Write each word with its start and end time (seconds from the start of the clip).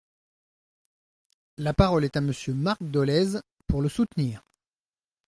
La 1.57 1.75
parole 1.75 2.03
est 2.05 2.17
à 2.17 2.21
Monsieur 2.21 2.55
Marc 2.55 2.81
Dolez, 2.81 3.37
pour 3.67 3.83
le 3.83 3.87
soutenir. 3.87 4.41